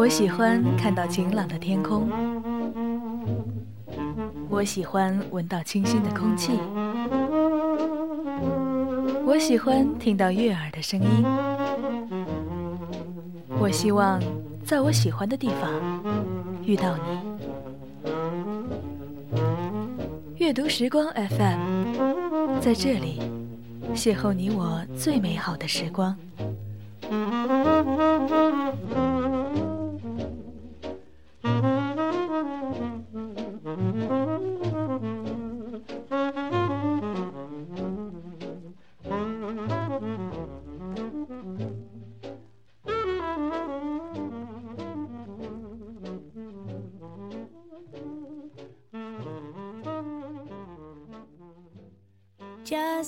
[0.00, 2.08] 我喜欢看到晴朗的天空，
[4.48, 6.52] 我喜欢闻到清新的空气，
[9.26, 11.22] 我喜欢听到悦耳的声音。
[13.58, 14.18] 我希望
[14.64, 15.70] 在我喜欢的地方
[16.64, 17.20] 遇到你。
[20.38, 23.20] 阅读时光 FM，在这里
[23.94, 26.16] 邂逅你我最美好的时光。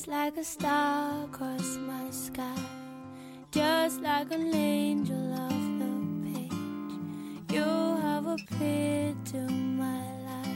[0.03, 2.43] Just like a star across my sky,
[3.53, 5.87] just like an angel off the
[6.25, 6.53] page,
[7.53, 7.63] you
[8.03, 10.49] have appeared to my life.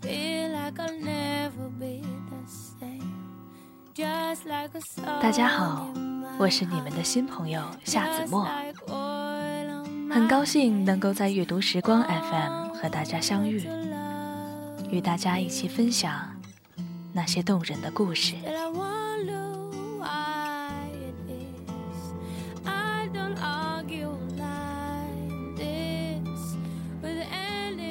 [0.00, 3.12] Feel like I'll never be the same.
[3.94, 5.20] Just like a star.
[5.20, 5.86] 大家好，
[6.38, 8.48] 我是你们的新朋友夏子墨，
[10.10, 13.68] 很高兴能够在阅读时光 FM 和大家相遇，
[14.90, 16.33] 与大家一起分享。
[17.16, 18.34] 那些动人的故事。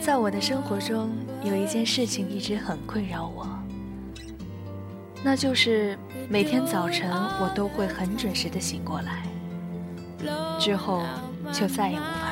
[0.02, 1.10] 在我的生活中，
[1.46, 3.48] 有一件事情一直很困扰我，
[5.24, 5.98] 那就是
[6.30, 9.24] 每天早晨我都会很准时的醒过来，
[10.60, 11.02] 之后
[11.54, 12.23] 就再也无法。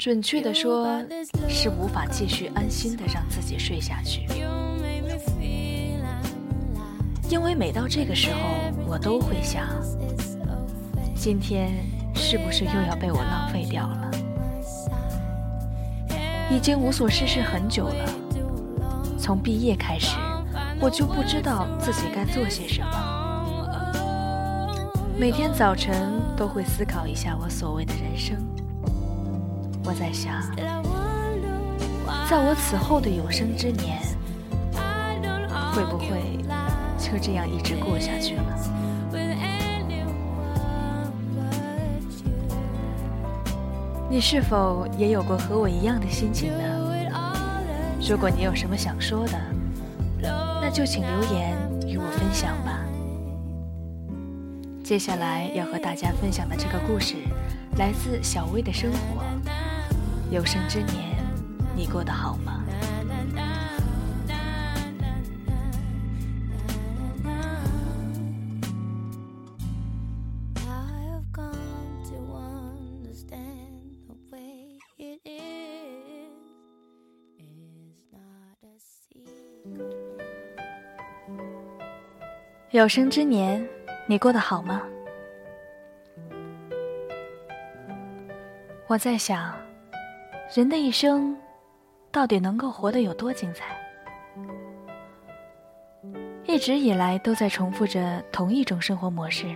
[0.00, 0.88] 准确的说，
[1.46, 4.26] 是无法继续安心的让自己睡下去。
[7.28, 8.38] 因为每到这个时候，
[8.86, 9.66] 我都会想，
[11.14, 11.84] 今天
[12.14, 14.10] 是不是又要被我浪费掉了？
[16.50, 18.10] 已经无所事事很久了，
[19.18, 20.16] 从毕业开始，
[20.80, 22.88] 我就不知道自己该做些什么。
[25.18, 28.38] 每天早晨都会思考一下我所谓的人生。
[29.84, 30.42] 我在想，
[32.28, 33.98] 在我此后的有生之年，
[35.72, 36.38] 会不会
[36.98, 38.42] 就这样一直过下去了？
[44.08, 46.64] 你是否也有过和我一样的心情呢？
[48.08, 49.40] 如果你有什么想说的，
[50.60, 52.80] 那就请留言与我分享吧。
[54.82, 57.16] 接下来要和大家分享的这个故事，
[57.76, 59.22] 来自小薇的生活。
[60.30, 61.16] 有生之年，
[61.74, 62.64] 你过得好吗？
[82.70, 83.68] 有生之年，
[84.06, 84.80] 你过得好吗？
[88.86, 89.52] 我在想。
[90.52, 91.36] 人的一生，
[92.10, 93.66] 到底能够活得有多精彩？
[96.44, 99.46] 一直以来都在重复着同一种生活模式。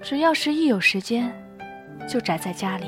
[0.00, 1.30] 只要是一有时间，
[2.08, 2.86] 就宅在家里。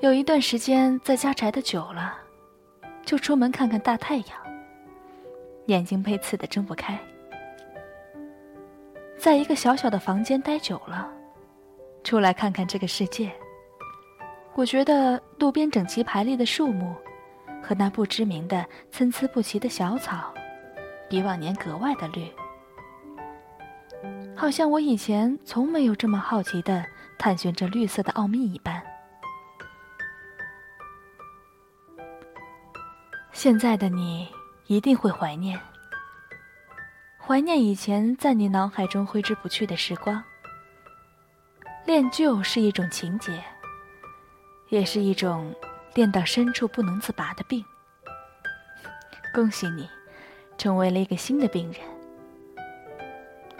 [0.00, 2.18] 有一段时间在家宅的久了，
[3.04, 4.28] 就出门看看大太阳。
[5.66, 6.98] 眼睛被刺的睁不开。
[9.16, 11.08] 在一个小小的房间待久了，
[12.02, 13.30] 出来看看这个世界。
[14.56, 16.96] 我觉得路边整齐排列的树木，
[17.62, 20.32] 和那不知名的参差不齐的小草，
[21.10, 22.26] 比往年格外的绿，
[24.34, 26.82] 好像我以前从没有这么好奇的
[27.18, 28.82] 探寻着绿色的奥秘一般。
[33.32, 34.26] 现在的你
[34.68, 35.60] 一定会怀念，
[37.18, 40.24] 怀念以前在你脑海中挥之不去的时光。
[41.84, 43.44] 恋旧是一种情结。
[44.68, 45.54] 也是一种
[45.94, 47.64] 恋到深处不能自拔的病。
[49.34, 49.88] 恭喜你，
[50.58, 51.80] 成为了一个新的病人。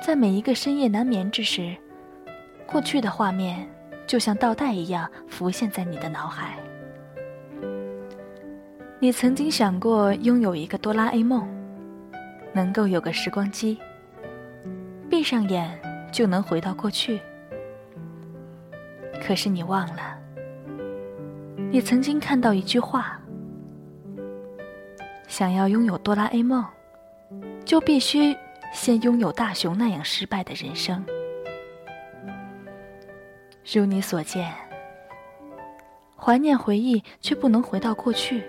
[0.03, 1.77] 在每一个深夜难眠之时，
[2.67, 3.69] 过去的画面
[4.07, 6.57] 就像倒带一样浮现在你的脑海。
[8.99, 11.47] 你曾经想过拥有一个哆啦 A 梦，
[12.53, 13.79] 能够有个时光机，
[15.11, 15.79] 闭上眼
[16.11, 17.21] 就能回到过去。
[19.23, 20.16] 可是你忘了。
[21.77, 23.21] 也曾经看到一句话：
[25.29, 26.65] 想要拥有哆啦 A 梦，
[27.67, 28.35] 就必须
[28.73, 31.05] 先拥有大雄那样失败的人生。
[33.71, 34.51] 如你所见，
[36.17, 38.43] 怀念回忆却不能回到过去，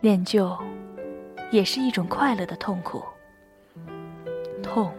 [0.00, 0.58] 恋旧
[1.52, 3.04] 也是一种快乐的痛苦，
[4.64, 4.92] 痛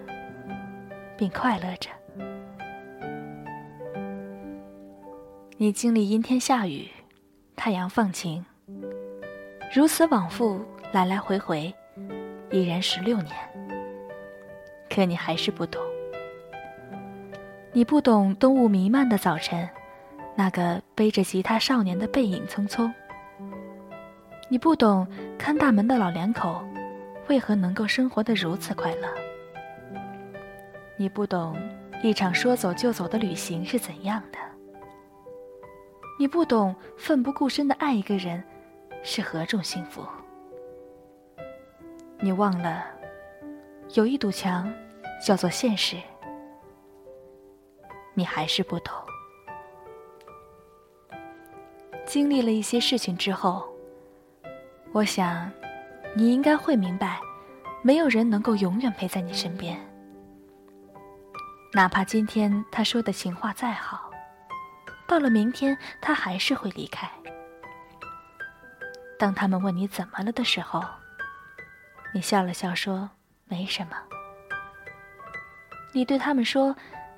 [1.18, 1.90] 并快乐着。
[5.62, 6.88] 你经历阴天下雨，
[7.54, 8.46] 太阳放晴，
[9.76, 10.64] 如此往复，
[10.94, 11.76] 来来回回，
[12.50, 13.36] 已然十六年。
[14.90, 15.82] 可你还是不懂，
[17.74, 19.68] 你不懂冬雾弥漫的早晨，
[20.34, 22.90] 那个背着吉他少年的背影匆匆。
[24.48, 25.06] 你不懂
[25.38, 26.64] 看大门的老两口，
[27.28, 29.10] 为何能够生活的如此快乐。
[30.96, 31.54] 你不懂
[32.02, 34.40] 一场说走就走的旅行是怎样的。
[36.19, 38.44] 你不懂奋不顾身的爱一个人，
[39.04, 40.06] 是何种幸福。
[42.19, 42.83] 你忘了。
[43.94, 44.69] 有一堵墙，
[45.25, 45.95] 叫做现实。
[48.13, 48.94] 你还是不懂。
[52.06, 53.66] 经历了一些事情之后，
[54.92, 55.50] 我想，
[56.18, 57.21] 你应该会明白，
[57.81, 59.80] 没有人能够永远陪在你身边。
[61.71, 64.09] 哪怕今天他说的情话再好，
[65.10, 67.10] 到了明天他还是会离开。
[69.18, 70.82] 当他们问你怎么了的时候，
[72.14, 73.10] 你笑了笑说。
[73.52, 73.98] 没什么，
[75.92, 76.76] 你对他们说：“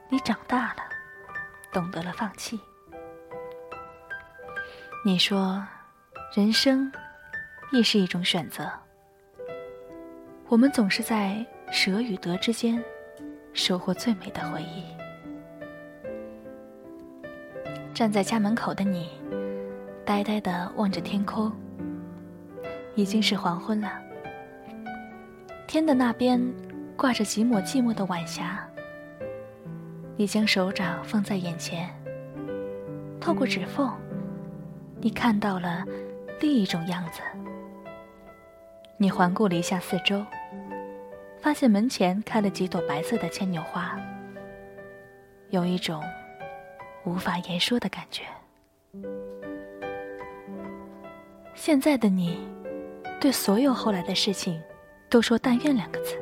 [0.08, 0.84] 你长大了，
[1.74, 2.58] 懂得了放弃。”
[5.04, 5.62] 你说
[6.34, 6.90] ：“人生
[7.74, 8.72] 亦是一种选择。”
[10.48, 12.82] 我们总是在舍与得之间，
[13.52, 14.86] 收获最美的回忆。
[18.01, 19.12] 站在家门口的你，
[20.03, 21.51] 呆呆的望着天空，
[22.95, 23.92] 已经是黄昏了。
[25.68, 26.42] 天的那边，
[26.98, 28.68] 挂着几抹寂寞的晚霞。
[30.15, 31.88] 你将手掌放在眼前，
[33.19, 33.94] 透过指缝，
[35.00, 35.86] 你看到了
[36.39, 37.21] 另一种样子。
[38.98, 40.25] 你环顾了一下四周，
[41.39, 43.95] 发现门前开了几朵白色的牵牛花，
[45.51, 46.03] 有一种
[47.06, 48.24] 无法言说的感觉。
[51.56, 52.39] 现在的你，
[53.19, 54.62] 对所有后来的事情。
[55.09, 56.18] 都说“但愿”两个字，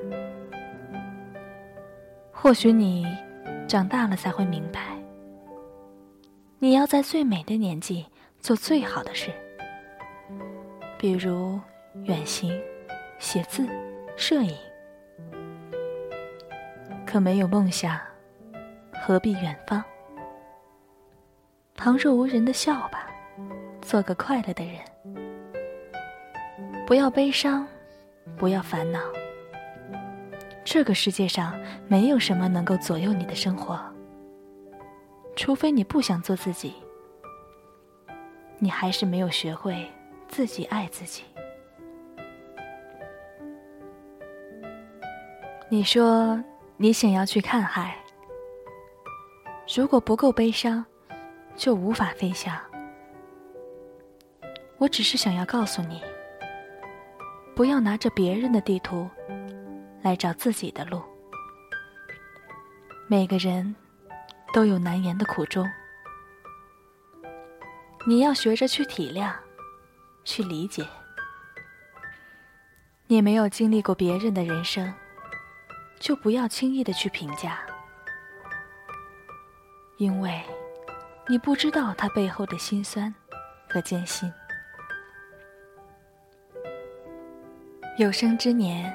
[2.31, 3.05] 或许你
[3.67, 4.97] 长大了才会明白，
[6.57, 8.03] 你要在最美的年纪
[8.39, 9.29] 做最好的事，
[10.97, 11.59] 比如
[12.05, 12.59] 远行、
[13.19, 13.63] 写字、
[14.17, 14.57] 摄影。
[17.05, 17.95] 可没有梦想，
[19.05, 19.83] 何必远方？
[21.79, 23.07] 旁若无人的笑吧，
[23.81, 24.81] 做个快乐的人，
[26.85, 27.65] 不要悲伤。
[28.37, 28.99] 不要烦恼，
[30.63, 33.77] 这个世界上没有什么能够左右你的生活，
[35.35, 36.73] 除非你不想做自己。
[38.59, 39.85] 你还是没有学会
[40.27, 41.23] 自己爱自己。
[45.69, 46.41] 你说
[46.77, 47.97] 你想要去看海，
[49.75, 50.85] 如果不够悲伤，
[51.59, 52.57] 就无法飞翔。
[54.77, 56.01] 我只是想要告诉你。
[57.53, 59.09] 不要拿着别人的地图
[60.01, 61.03] 来找自己的路。
[63.09, 63.75] 每个人
[64.53, 65.69] 都有难言的苦衷，
[68.07, 69.33] 你要学着去体谅，
[70.23, 70.87] 去理解。
[73.07, 74.93] 你没有经历过别人的人生，
[75.99, 77.59] 就不要轻易的去评价，
[79.97, 80.41] 因为
[81.29, 83.13] 你不知道他背后的辛酸
[83.69, 84.33] 和艰辛。
[87.99, 88.91] 有生之年，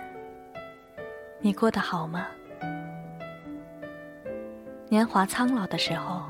[1.38, 2.26] 你过得好吗？
[4.88, 6.24] 年华苍老的时候，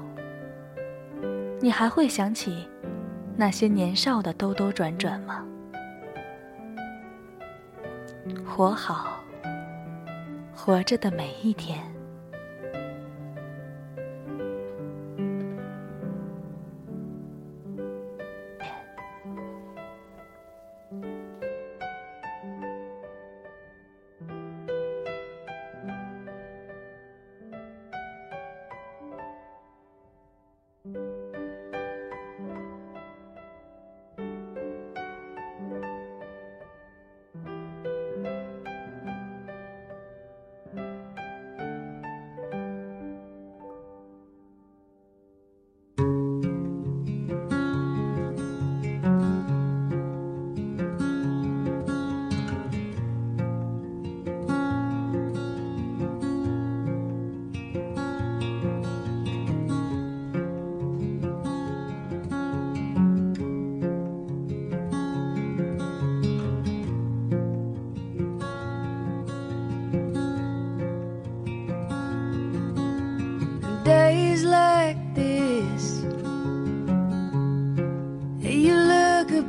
[1.58, 2.68] 你还会想起
[3.34, 5.42] 那些年少的兜兜转转吗？
[8.44, 9.24] 活好，
[10.54, 11.93] 活着的每一天。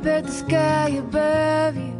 [0.06, 1.96] At the sky above you.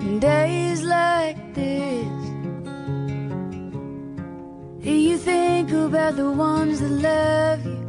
[0.00, 2.06] And days like this,
[4.84, 7.81] you think about the ones that love you.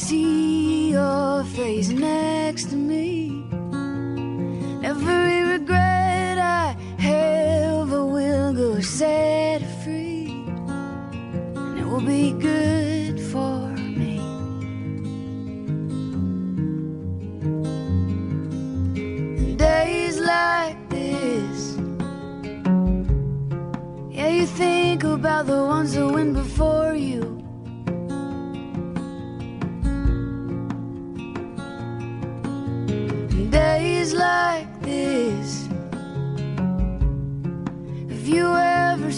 [0.00, 2.09] See your face next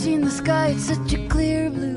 [0.02, 0.74] seen the sky?
[0.74, 1.94] It's such a clear blue.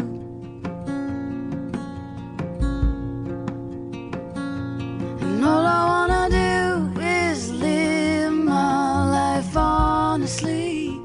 [5.22, 11.02] And all I wanna do is live my life honestly.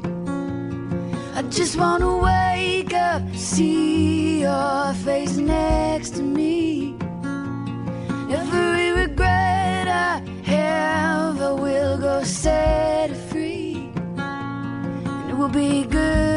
[1.34, 6.96] I just wanna wake up, see your face next to me.
[8.40, 13.90] Every regret I have, I will go set it free.
[14.18, 16.29] And it will be good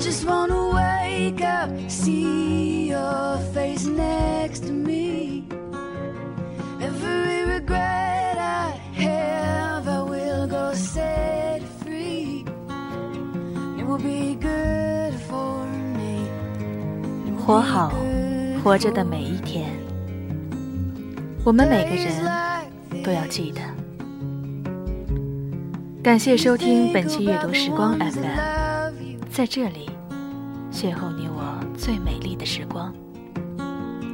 [0.00, 5.44] just wanna wake up, see your face next to me.
[6.80, 12.46] Every regret I have, I will go set free.
[13.78, 16.26] It will be good for me.
[17.36, 17.92] 活好
[18.64, 19.70] 活着的每一天，
[21.44, 23.60] 我们每个人都要记得。
[26.02, 28.69] 感谢收听本期阅读时光 FM，
[29.32, 29.88] 在这里
[30.72, 32.92] 邂逅你我最美丽的时光。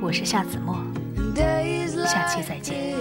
[0.02, 0.76] 我是夏子墨，
[2.06, 2.94] 下期再见。